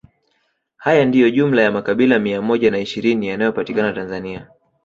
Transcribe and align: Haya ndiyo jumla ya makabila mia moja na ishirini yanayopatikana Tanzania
Haya 0.77 1.05
ndiyo 1.05 1.29
jumla 1.29 1.61
ya 1.61 1.71
makabila 1.71 2.19
mia 2.19 2.41
moja 2.41 2.71
na 2.71 2.79
ishirini 2.79 3.27
yanayopatikana 3.27 3.93
Tanzania 3.93 4.47